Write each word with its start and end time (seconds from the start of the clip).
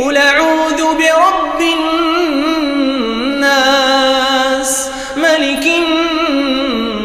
Qul 0.01 0.17
a'udzu 0.17 0.97
birabbin 0.97 1.83
nas, 3.37 4.89
malikin 5.21 5.85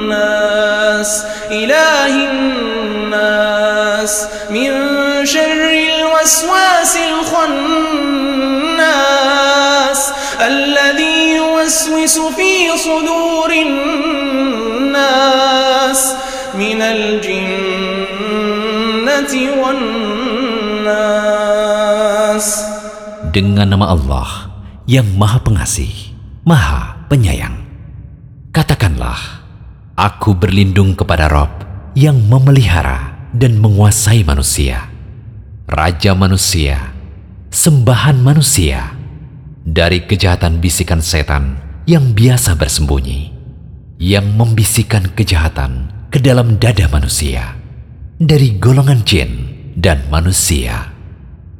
nas, 0.07 1.27
ilahin 1.51 2.39
nas, 3.11 4.31
min 4.47 4.71
syarril 5.27 6.15
waswasil 6.15 7.19
khannas, 7.27 8.56
yuwaswisu 11.67 12.31
fi 12.31 12.71
sudurin 12.79 13.71
nas, 14.95 16.15
min 16.55 16.79
al-jinnati 16.81 17.43
wan 19.59 19.81
nas. 20.87 22.63
Dengan 23.35 23.67
nama 23.69 23.91
Allah 23.93 24.47
yang 24.89 25.05
Maha 25.19 25.43
Pengasih, 25.43 26.15
Maha 26.47 26.95
Penyayang. 27.11 27.67
Katakanlah, 28.55 29.43
aku 29.93 30.33
berlindung 30.33 30.97
kepada 30.97 31.29
Rob 31.29 31.51
yang 31.93 32.17
memelihara 32.25 33.29
dan 33.35 33.61
menguasai 33.61 34.25
manusia, 34.25 34.89
Raja 35.69 36.17
manusia, 36.17 36.95
sembahan 37.53 38.17
manusia, 38.17 38.96
dari 39.67 40.07
kejahatan 40.07 40.63
bisikan 40.63 41.03
setan 41.03 41.59
yang 41.83 42.15
biasa 42.15 42.55
bersembunyi, 42.55 43.35
yang 43.99 44.31
membisikkan 44.31 45.11
kejahatan 45.11 45.91
ke 46.07 46.23
dalam 46.23 46.55
dada 46.55 46.87
manusia, 46.87 47.51
dari 48.15 48.55
golongan 48.55 49.03
jin 49.03 49.31
dan 49.75 50.07
manusia. 50.07 50.87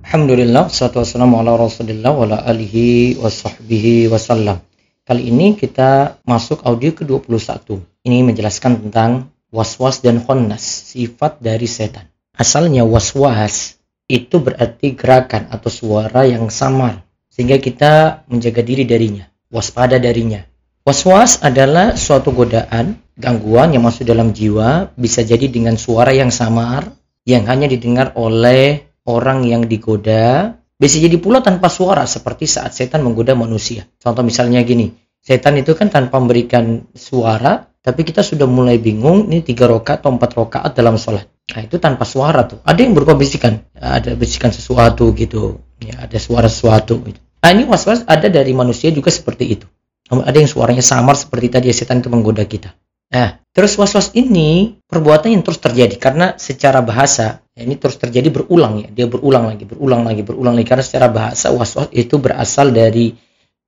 Alhamdulillah, 0.08 0.72
salatu 0.72 1.04
wassalamu 1.04 1.44
ala 1.44 1.60
rasulillah 1.60 2.16
wa 2.16 2.24
ala 2.24 2.48
alihi 2.48 3.20
wa 3.20 3.28
sahbihi 3.28 4.08
wasallam. 4.08 4.64
Kali 5.04 5.28
ini 5.28 5.60
kita 5.60 6.24
masuk 6.24 6.64
audio 6.64 6.96
ke-21. 6.96 7.76
Ini 8.08 8.24
menjelaskan 8.24 8.88
tentang 8.88 9.36
waswas 9.52 10.00
dan 10.00 10.24
khonnas, 10.24 10.96
sifat 10.96 11.44
dari 11.44 11.68
setan. 11.68 12.08
Asalnya 12.40 12.88
waswas 12.88 13.76
itu 14.08 14.40
berarti 14.40 14.96
gerakan 14.96 15.52
atau 15.52 15.68
suara 15.68 16.24
yang 16.24 16.48
samar, 16.48 17.07
sehingga 17.38 17.62
kita 17.62 18.26
menjaga 18.34 18.66
diri 18.66 18.90
darinya, 18.90 19.30
waspada 19.54 20.02
darinya. 20.02 20.42
Waswas 20.82 21.46
adalah 21.46 21.94
suatu 21.94 22.34
godaan, 22.34 22.98
gangguan 23.14 23.78
yang 23.78 23.86
masuk 23.86 24.10
dalam 24.10 24.34
jiwa, 24.34 24.90
bisa 24.98 25.22
jadi 25.22 25.46
dengan 25.46 25.78
suara 25.78 26.10
yang 26.18 26.34
samar, 26.34 26.90
yang 27.30 27.46
hanya 27.46 27.70
didengar 27.70 28.18
oleh 28.18 28.90
orang 29.06 29.46
yang 29.46 29.70
digoda 29.70 30.58
bisa 30.78 31.02
jadi 31.02 31.18
pula 31.18 31.42
tanpa 31.42 31.74
suara 31.74 32.06
seperti 32.06 32.46
saat 32.46 32.70
setan 32.70 33.02
menggoda 33.02 33.34
manusia. 33.34 33.90
Contoh 33.98 34.22
misalnya 34.22 34.62
gini, 34.62 34.94
setan 35.26 35.58
itu 35.58 35.74
kan 35.74 35.90
tanpa 35.90 36.22
memberikan 36.22 36.86
suara, 36.94 37.66
tapi 37.82 38.06
kita 38.06 38.22
sudah 38.22 38.46
mulai 38.46 38.78
bingung 38.78 39.26
ini 39.26 39.42
tiga 39.42 39.66
rokaat 39.66 40.06
atau 40.06 40.14
empat 40.14 40.32
rokaat 40.38 40.72
dalam 40.78 41.02
sholat. 41.02 41.26
Nah 41.50 41.66
itu 41.66 41.82
tanpa 41.82 42.06
suara 42.06 42.46
tuh. 42.46 42.62
Ada 42.62 42.86
yang 42.86 42.94
berupa 42.94 43.18
bisikan, 43.18 43.58
ada 43.74 44.14
bisikan 44.14 44.54
sesuatu 44.54 45.10
gitu, 45.18 45.58
ya 45.82 46.06
ada 46.06 46.22
suara 46.22 46.46
sesuatu. 46.46 47.02
Gitu. 47.02 47.18
Nah 47.44 47.50
ini 47.54 47.64
was-was 47.70 48.04
ada 48.08 48.28
dari 48.28 48.52
manusia 48.52 48.90
juga 48.90 49.14
seperti 49.14 49.46
itu. 49.48 49.68
Ada 50.08 50.40
yang 50.40 50.48
suaranya 50.48 50.84
samar 50.84 51.20
seperti 51.20 51.48
tadi 51.52 51.68
setan 51.76 52.00
itu 52.00 52.08
menggoda 52.08 52.48
kita. 52.48 52.72
Nah, 53.08 53.40
terus 53.56 53.80
was-was 53.80 54.12
ini 54.20 54.80
perbuatan 54.84 55.32
yang 55.32 55.44
terus 55.44 55.64
terjadi 55.64 55.96
karena 55.96 56.36
secara 56.36 56.84
bahasa 56.84 57.40
ya, 57.56 57.64
ini 57.64 57.80
terus 57.80 57.96
terjadi 57.96 58.28
berulang 58.28 58.84
ya, 58.84 58.88
dia 58.92 59.08
berulang 59.08 59.48
lagi, 59.48 59.64
berulang 59.64 60.04
lagi, 60.04 60.28
berulang 60.28 60.60
lagi 60.60 60.68
karena 60.68 60.84
secara 60.84 61.08
bahasa 61.08 61.56
was-was 61.56 61.88
itu 61.96 62.20
berasal 62.20 62.76
dari 62.76 63.16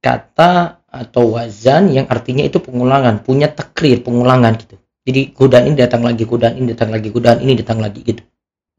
kata 0.03 0.83
atau 0.91 1.39
wazan 1.39 1.87
yang 1.91 2.07
artinya 2.11 2.43
itu 2.43 2.59
pengulangan, 2.59 3.23
punya 3.23 3.47
takrir, 3.47 4.03
pengulangan 4.03 4.59
gitu. 4.59 4.75
Jadi 5.07 5.31
godaan 5.31 5.71
ini 5.71 5.75
datang 5.79 6.03
lagi, 6.03 6.23
godaan 6.27 6.53
ini 6.59 6.67
datang 6.75 6.89
lagi, 6.91 7.07
godaan 7.07 7.39
ini 7.39 7.53
datang 7.55 7.79
lagi 7.79 7.99
gitu. 8.03 8.21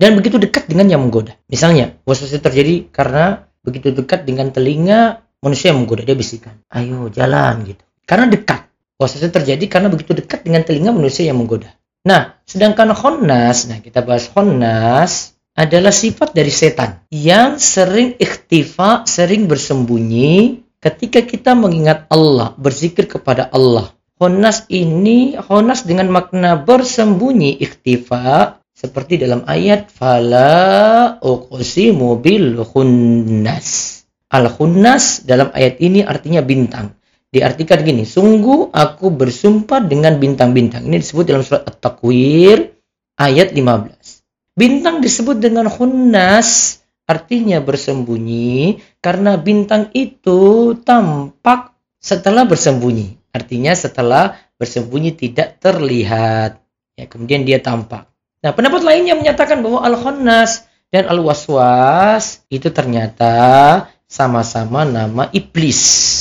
Dan 0.00 0.16
begitu 0.16 0.37
dekat 0.37 0.69
dengan 0.69 0.88
yang 0.93 1.00
menggoda. 1.04 1.37
Misalnya, 1.48 1.97
was-was 2.04 2.32
itu 2.32 2.41
terjadi 2.41 2.88
karena 2.88 3.48
begitu 3.60 3.93
dekat 3.93 4.25
dengan 4.25 4.53
telinga 4.53 5.25
manusia 5.41 5.72
yang 5.72 5.84
menggoda, 5.84 6.04
dia 6.04 6.16
bisikan, 6.16 6.56
ayo 6.72 7.09
jalan 7.09 7.65
gitu. 7.65 7.84
Karena 8.04 8.26
dekat 8.26 8.71
Waswasnya 9.00 9.32
terjadi 9.32 9.65
karena 9.65 9.88
begitu 9.88 10.12
dekat 10.12 10.44
dengan 10.44 10.60
telinga 10.60 10.93
manusia 10.93 11.25
yang 11.25 11.41
menggoda. 11.41 11.72
Nah, 12.04 12.37
sedangkan 12.44 12.93
khonnas, 12.93 13.65
nah 13.72 13.81
kita 13.81 14.04
bahas 14.04 14.28
khonnas 14.28 15.32
adalah 15.56 15.88
sifat 15.88 16.37
dari 16.37 16.53
setan 16.53 17.00
yang 17.09 17.56
sering 17.56 18.20
ikhtifa, 18.20 19.09
sering 19.09 19.49
bersembunyi 19.49 20.60
ketika 20.84 21.25
kita 21.25 21.56
mengingat 21.56 22.12
Allah, 22.12 22.53
berzikir 22.60 23.09
kepada 23.09 23.49
Allah. 23.49 23.88
Khonnas 24.20 24.69
ini, 24.69 25.32
khonnas 25.41 25.88
dengan 25.88 26.12
makna 26.12 26.60
bersembunyi 26.60 27.56
ikhtifa, 27.56 28.59
seperti 28.80 29.20
dalam 29.20 29.44
ayat 29.44 29.92
fala 29.92 31.20
uqsimu 31.20 32.16
bil 32.16 32.64
khunnas. 32.64 34.00
Al 34.32 34.48
khunnas 34.48 35.28
dalam 35.28 35.52
ayat 35.52 35.76
ini 35.84 36.00
artinya 36.00 36.41
bintang 36.41 36.96
diartikan 37.30 37.80
gini, 37.86 38.02
sungguh 38.02 38.74
aku 38.74 39.14
bersumpah 39.14 39.86
dengan 39.86 40.19
bintang-bintang. 40.19 40.82
Ini 40.86 40.98
disebut 40.98 41.24
dalam 41.30 41.42
surat 41.46 41.62
At-Takwir 41.62 42.74
ayat 43.16 43.54
15. 43.54 44.58
Bintang 44.58 44.98
disebut 44.98 45.38
dengan 45.38 45.70
khunnas, 45.70 46.82
artinya 47.06 47.62
bersembunyi 47.62 48.82
karena 48.98 49.38
bintang 49.38 49.88
itu 49.94 50.74
tampak 50.82 51.72
setelah 52.02 52.44
bersembunyi. 52.44 53.30
Artinya 53.30 53.72
setelah 53.78 54.34
bersembunyi 54.58 55.14
tidak 55.14 55.62
terlihat. 55.62 56.58
Ya, 56.98 57.06
kemudian 57.06 57.46
dia 57.46 57.62
tampak. 57.62 58.09
Nah, 58.40 58.56
pendapat 58.56 58.80
lainnya 58.80 59.16
menyatakan 59.16 59.60
bahwa 59.60 59.84
al-khunnas 59.84 60.64
dan 60.88 61.06
al-waswas 61.06 62.40
itu 62.48 62.72
ternyata 62.72 63.86
sama-sama 64.08 64.88
nama 64.88 65.28
iblis 65.30 66.20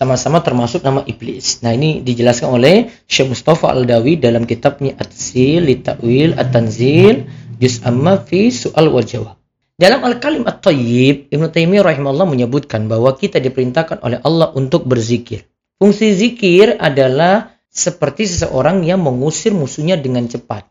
sama-sama 0.00 0.40
termasuk 0.40 0.80
nama 0.80 1.04
iblis. 1.04 1.60
Nah, 1.60 1.76
ini 1.76 2.00
dijelaskan 2.00 2.48
oleh 2.48 2.88
Syekh 3.04 3.36
Mustafa 3.36 3.68
Al-Dawi 3.68 4.16
dalam 4.16 4.48
kitabnya 4.48 4.96
At-Sil 4.96 5.68
Litawil 5.68 6.40
At-Tanzil 6.40 7.28
Juz 7.60 7.84
Amma 7.84 8.16
fi 8.16 8.48
Su'al 8.48 8.88
wal 8.88 9.04
Jawab. 9.04 9.36
Dalam 9.76 10.00
Al-Kalim 10.00 10.48
At-Tayyib, 10.48 11.28
Ibnu 11.28 11.52
Taimiyah 11.52 11.84
rahimahullah 11.84 12.24
menyebutkan 12.32 12.88
bahwa 12.88 13.12
kita 13.12 13.44
diperintahkan 13.44 14.00
oleh 14.00 14.24
Allah 14.24 14.48
untuk 14.56 14.88
berzikir. 14.88 15.44
Fungsi 15.76 16.16
zikir 16.16 16.80
adalah 16.80 17.60
seperti 17.68 18.24
seseorang 18.24 18.80
yang 18.88 19.04
mengusir 19.04 19.52
musuhnya 19.52 20.00
dengan 20.00 20.24
cepat. 20.24 20.64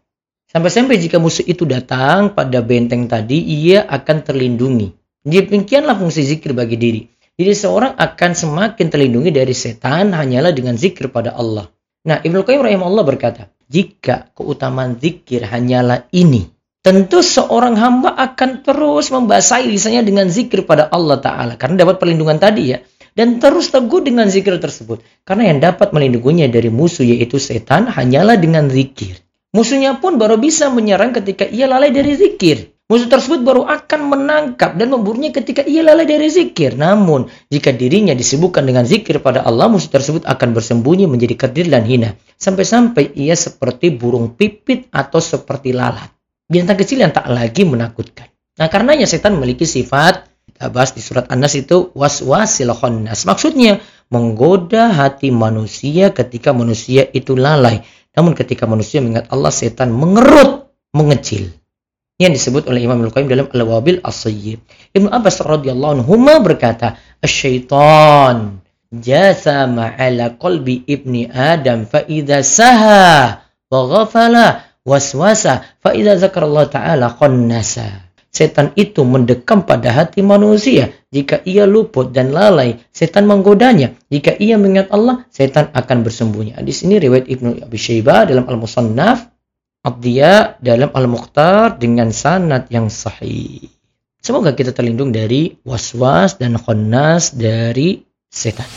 Sampai-sampai 0.50 0.98
jika 0.98 1.22
musuh 1.22 1.46
itu 1.46 1.62
datang 1.70 2.34
pada 2.34 2.66
benteng 2.66 3.06
tadi, 3.06 3.38
ia 3.38 3.86
akan 3.86 4.26
terlindungi. 4.26 4.90
Demikianlah 5.22 5.94
fungsi 5.94 6.26
zikir 6.26 6.58
bagi 6.58 6.74
diri. 6.74 7.02
Jadi 7.38 7.54
seorang 7.54 7.94
akan 7.94 8.32
semakin 8.34 8.90
terlindungi 8.90 9.30
dari 9.30 9.54
setan 9.54 10.09
hanyalah 10.09 10.50
dengan 10.50 10.74
zikir 10.74 11.14
pada 11.14 11.38
Allah. 11.38 11.70
Nah, 12.02 12.18
Ibnu 12.26 12.42
Qayyim 12.42 12.66
rahimahullah 12.66 13.06
berkata, 13.06 13.54
jika 13.70 14.34
keutamaan 14.34 14.98
zikir 14.98 15.46
hanyalah 15.46 16.09
ini, 16.09 16.50
tentu 16.82 17.22
seorang 17.22 17.78
hamba 17.78 18.18
akan 18.18 18.66
terus 18.66 19.14
membasahi 19.14 19.70
lisannya 19.70 20.02
dengan 20.02 20.34
zikir 20.34 20.66
pada 20.66 20.90
Allah 20.90 21.22
Ta'ala. 21.22 21.54
Karena 21.62 21.86
dapat 21.86 22.02
perlindungan 22.02 22.42
tadi 22.42 22.73
ya. 22.73 22.82
Dan 23.14 23.38
terus 23.38 23.70
teguh 23.70 24.02
dengan 24.02 24.26
zikir 24.34 24.58
tersebut. 24.58 25.06
Karena 25.22 25.53
yang 25.53 25.62
dapat 25.62 25.94
melindunginya 25.94 26.50
dari 26.50 26.73
musuh 26.73 27.06
yaitu 27.06 27.38
setan 27.38 27.85
hanyalah 27.85 28.34
dengan 28.41 28.66
zikir. 28.66 29.28
Musuhnya 29.49 29.97
pun 29.97 30.22
baru 30.22 30.37
bisa 30.37 30.69
menyerang 30.69 31.09
ketika 31.09 31.46
ia 31.49 31.66
lalai 31.66 31.90
dari 31.90 32.13
zikir. 32.13 32.69
Musuh 32.90 33.05
tersebut 33.05 33.46
baru 33.46 33.69
akan 33.69 34.01
menangkap 34.09 34.73
dan 34.73 34.90
memburunya 34.90 35.29
ketika 35.29 35.61
ia 35.61 35.85
lalai 35.85 36.09
dari 36.09 36.25
zikir. 36.25 36.73
Namun, 36.73 37.29
jika 37.49 37.69
dirinya 37.69 38.17
disibukkan 38.17 38.66
dengan 38.66 38.81
zikir 38.81 39.22
pada 39.22 39.46
Allah, 39.46 39.69
musuh 39.69 39.93
tersebut 39.93 40.25
akan 40.25 40.57
bersembunyi 40.57 41.05
menjadi 41.05 41.37
kerdil 41.37 41.69
dan 41.69 41.85
hina. 41.85 42.17
Sampai-sampai 42.41 43.13
ia 43.13 43.37
seperti 43.37 43.93
burung 43.93 44.34
pipit 44.34 44.90
atau 44.90 45.22
seperti 45.22 45.69
lalat. 45.69 46.09
Binatang 46.49 46.81
kecil 46.81 47.05
yang 47.05 47.13
tak 47.13 47.29
lagi 47.29 47.61
menakutkan. 47.61 48.25
Nah, 48.57 48.66
karenanya 48.73 49.05
setan 49.05 49.37
memiliki 49.37 49.69
sifat, 49.69 50.25
kita 50.49 50.73
bahas 50.73 50.97
di 50.97 51.01
surat 51.05 51.29
An-Nas 51.29 51.53
itu, 51.53 51.93
waswasil 51.93 52.73
khonnas. 52.73 53.29
Maksudnya, 53.29 53.85
menggoda 54.09 54.90
hati 54.90 55.29
manusia 55.29 56.09
ketika 56.09 56.57
manusia 56.57 57.05
itu 57.13 57.37
lalai. 57.37 57.85
Namun 58.20 58.36
ketika 58.36 58.68
manusia 58.68 59.00
mengingat 59.00 59.32
Allah, 59.32 59.48
setan 59.48 59.96
mengerut, 59.96 60.68
mengecil. 60.92 61.56
yang 62.20 62.36
disebut 62.36 62.68
oleh 62.68 62.84
Imam 62.84 63.00
Al-Qayyim 63.00 63.32
dalam 63.32 63.48
Al-Wabil 63.48 64.04
As-Sayyib. 64.04 64.60
Ibnu 64.92 65.08
Abbas 65.08 65.40
radhiyallahu 65.40 66.04
anhu 66.04 66.20
berkata, 66.44 67.00
"Asy-syaitan 67.24 68.60
jasa 68.92 69.64
ma'ala 69.72 70.36
qalbi 70.36 70.84
ibni 70.84 71.32
Adam 71.32 71.88
fa 71.88 72.04
idza 72.04 72.44
saha 72.44 73.40
wa 73.72 73.80
ghafala 73.88 74.68
waswasa 74.84 75.64
fa 75.80 75.96
idza 75.96 76.28
Allah 76.44 76.68
taala 76.68 77.08
qannasa." 77.16 78.12
Setan 78.30 78.76
itu 78.76 79.08
mendekam 79.08 79.64
pada 79.64 79.90
hati 79.96 80.20
manusia. 80.20 80.92
Jika 81.09 81.41
ia 81.41 81.66
luput 81.66 82.14
dan 82.14 82.29
lalai, 82.29 82.78
setan 82.94 83.26
menggodanya. 83.26 83.97
Jika 84.14 84.38
ia 84.38 84.61
mengingat 84.61 84.94
Allah, 84.94 85.26
setan 85.34 85.73
akan 85.73 86.06
bersembunyi. 86.06 86.53
Di 86.61 86.73
sini 86.73 87.02
riwayat 87.02 87.26
Ibnu 87.26 87.66
Abi 87.66 87.78
Syaibah 87.82 88.29
dalam 88.29 88.46
Al-Musannaf 88.46 89.26
Abdiya 89.79 90.59
dalam 90.59 90.91
Al-Mukhtar 90.91 91.79
dengan 91.79 92.11
sanad 92.11 92.67
yang 92.70 92.91
sahih. 92.91 93.64
Semoga 94.20 94.52
kita 94.52 94.76
terlindung 94.76 95.16
dari 95.16 95.56
waswas 95.64 96.35
dan 96.35 96.59
khonnas 96.59 97.32
dari 97.32 98.03
setan. 98.28 98.67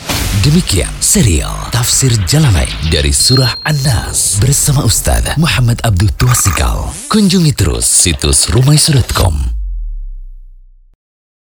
Demikian 0.41 0.89
serial 1.03 1.69
Tafsir 1.75 2.15
Jalalain 2.25 2.71
dari 2.87 3.11
Surah 3.11 3.61
An-Nas 3.67 4.39
bersama 4.39 4.87
Ustaz 4.87 5.35
Muhammad 5.35 5.83
Abdul 5.83 6.09
Tuasikal. 6.15 6.89
Kunjungi 7.11 7.51
terus 7.51 7.83
situs 7.83 8.47
rumaisurat.com 8.49 9.62